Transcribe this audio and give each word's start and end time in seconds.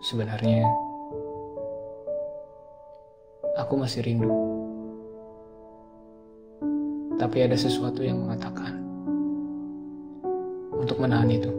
Sebenarnya, 0.00 0.64
aku 3.60 3.76
masih 3.76 4.00
rindu. 4.00 4.32
Tapi 7.20 7.44
ada 7.44 7.52
sesuatu 7.52 8.00
yang 8.00 8.24
mengatakan 8.24 8.80
untuk 10.72 10.96
menahan 11.04 11.28
itu. 11.28 11.52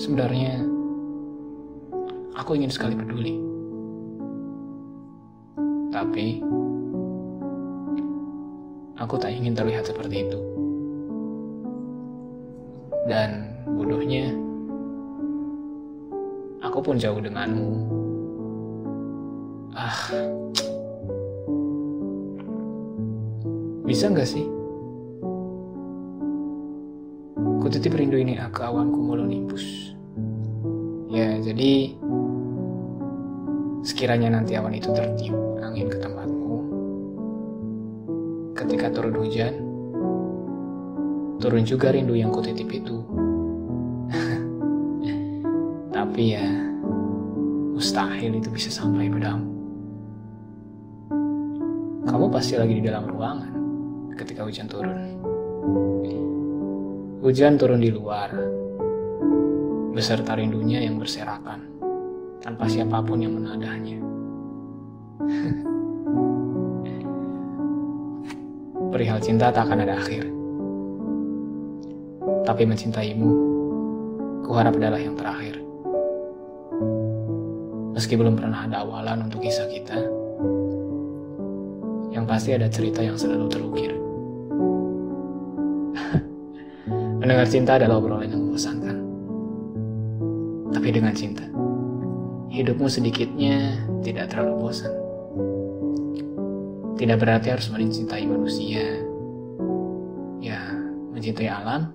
Sebenarnya, 0.00 0.64
aku 2.32 2.56
ingin 2.56 2.72
sekali 2.72 2.96
peduli. 2.96 3.36
Tapi, 5.92 6.40
aku 8.96 9.14
tak 9.20 9.28
ingin 9.28 9.52
terlihat 9.52 9.84
seperti 9.84 10.24
itu. 10.24 10.40
Dan 13.04 13.52
bodohnya, 13.68 14.43
aku 16.74 16.90
pun 16.90 16.98
jauh 16.98 17.22
denganmu. 17.22 17.70
Ah, 19.78 20.10
bisa 23.86 24.10
nggak 24.10 24.26
sih? 24.26 24.42
Kutitip 27.62 27.94
rindu 27.94 28.18
ini 28.18 28.34
ke 28.50 28.58
awan 28.66 28.90
cumulonimbus. 28.90 29.94
Ya, 31.14 31.38
jadi 31.38 31.94
sekiranya 33.86 34.34
nanti 34.34 34.58
awan 34.58 34.74
itu 34.74 34.90
tertiup 34.90 35.62
angin 35.62 35.86
ke 35.86 36.02
tempatmu, 36.02 36.58
ketika 38.58 38.90
turun 38.90 39.14
hujan, 39.22 39.54
turun 41.38 41.62
juga 41.62 41.94
rindu 41.94 42.18
yang 42.18 42.34
kutitip 42.34 42.66
itu. 42.66 42.98
Tapi 45.94 46.34
ya, 46.34 46.63
mustahil 47.84 48.40
itu 48.40 48.48
bisa 48.48 48.72
sampai 48.72 49.12
padamu. 49.12 49.44
Kamu 52.08 52.32
pasti 52.32 52.56
lagi 52.56 52.80
di 52.80 52.88
dalam 52.88 53.04
ruangan 53.04 53.52
ketika 54.16 54.48
hujan 54.48 54.64
turun. 54.64 55.20
Hujan 57.20 57.60
turun 57.60 57.84
di 57.84 57.92
luar, 57.92 58.32
beserta 59.92 60.32
rindunya 60.32 60.80
yang 60.80 60.96
berserakan, 60.96 61.60
tanpa 62.40 62.64
siapa 62.72 63.04
pun 63.04 63.20
yang 63.20 63.36
menadahnya. 63.36 64.00
Perihal 68.96 69.20
cinta 69.20 69.52
tak 69.52 69.68
akan 69.68 69.84
ada 69.84 70.00
akhir. 70.00 70.24
Tapi 72.48 72.64
mencintaimu, 72.64 73.28
kuharap 74.48 74.72
adalah 74.72 74.96
yang 74.96 75.20
terakhir. 75.20 75.63
Meski 77.94 78.18
belum 78.18 78.34
pernah 78.34 78.66
ada 78.66 78.82
awalan 78.82 79.30
untuk 79.30 79.46
kisah 79.46 79.70
kita, 79.70 79.94
yang 82.10 82.26
pasti 82.26 82.50
ada 82.50 82.66
cerita 82.66 82.98
yang 82.98 83.14
selalu 83.14 83.46
terukir. 83.46 83.94
Mendengar 87.22 87.46
cinta 87.46 87.78
adalah 87.78 88.02
obrolan 88.02 88.34
yang 88.34 88.42
membosankan. 88.42 88.98
Tapi 90.74 90.88
dengan 90.90 91.14
cinta, 91.14 91.46
hidupmu 92.50 92.90
sedikitnya 92.90 93.78
tidak 94.02 94.34
terlalu 94.34 94.66
bosan. 94.66 94.90
Tidak 96.98 97.14
berarti 97.14 97.54
harus 97.54 97.70
mencintai 97.70 98.26
manusia. 98.26 98.82
Ya, 100.42 100.58
mencintai 101.14 101.46
alam, 101.46 101.94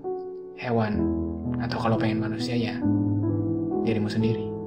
hewan, 0.55 0.99
atau 1.59 1.75
kalau 1.75 1.99
pengen 1.99 2.23
manusia 2.23 2.55
ya, 2.55 2.79
dirimu 3.83 4.07
sendiri. 4.07 4.58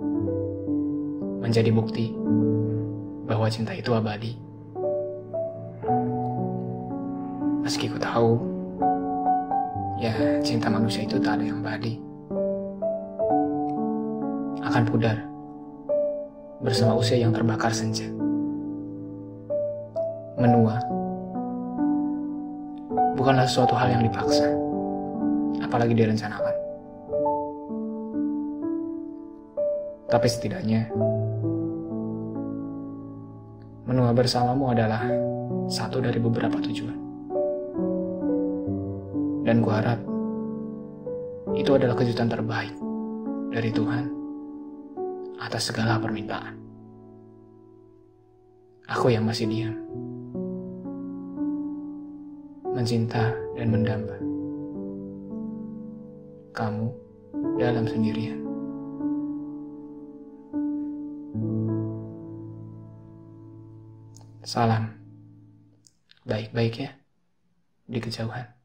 Menjadi 1.42 1.74
bukti 1.74 2.14
bahwa 3.26 3.50
cinta 3.50 3.74
itu 3.74 3.90
abadi. 3.90 4.38
Meski 7.66 7.90
ku 7.90 7.98
tahu, 7.98 8.38
ya 9.98 10.14
cinta 10.38 10.70
manusia 10.70 11.02
itu 11.02 11.18
tak 11.18 11.42
ada 11.42 11.44
yang 11.50 11.58
abadi. 11.58 11.98
Akan 14.62 14.86
pudar 14.86 15.18
bersama 16.62 16.94
usia 16.94 17.18
yang 17.18 17.34
terbakar 17.34 17.74
senja. 17.74 18.06
Menua 20.38 20.78
bukanlah 23.18 23.50
suatu 23.50 23.74
hal 23.74 23.98
yang 23.98 24.06
dipaksa, 24.06 24.46
apalagi 25.62 25.94
direncanakan. 25.94 26.51
Tapi 30.12 30.28
setidaknya, 30.28 30.92
menua 33.88 34.12
bersamamu 34.12 34.68
adalah 34.68 35.08
satu 35.72 36.04
dari 36.04 36.20
beberapa 36.20 36.60
tujuan. 36.60 36.98
Dan 39.48 39.64
ku 39.64 39.72
harap 39.72 39.96
itu 41.56 41.72
adalah 41.72 41.96
kejutan 41.96 42.28
terbaik 42.28 42.76
dari 43.56 43.72
Tuhan 43.72 44.04
atas 45.40 45.72
segala 45.72 45.96
permintaan. 45.96 46.60
Aku 48.92 49.08
yang 49.08 49.24
masih 49.24 49.48
diam, 49.48 49.72
mencinta 52.68 53.32
dan 53.56 53.66
mendamba. 53.72 54.20
Kamu 56.52 56.86
dalam 57.56 57.88
sendirian. 57.88 58.41
Salam. 64.42 64.90
Baik-baik 66.26 66.74
ya 66.82 66.90
di 67.86 67.98
kejauhan. 68.02 68.61